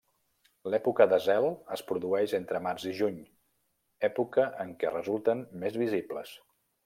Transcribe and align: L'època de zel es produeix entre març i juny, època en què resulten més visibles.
L'època 0.73 1.05
de 1.11 1.19
zel 1.25 1.45
es 1.75 1.83
produeix 1.91 2.33
entre 2.39 2.63
març 2.69 2.87
i 2.93 2.95
juny, 3.01 3.21
època 4.09 4.49
en 4.67 4.75
què 4.85 4.95
resulten 4.99 5.45
més 5.65 5.79
visibles. 5.85 6.35